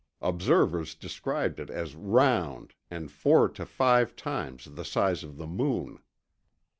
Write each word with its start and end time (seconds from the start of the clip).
Observers 0.23 0.95
described 0.95 1.59
it 1.59 1.69
as 1.69 1.93
round 1.95 2.73
and 2.89 3.11
four 3.11 3.47
to 3.47 3.67
five 3.67 4.15
times 4.15 4.65
the 4.65 4.83
size 4.83 5.23
of 5.23 5.37
the 5.37 5.45
moon. 5.45 5.99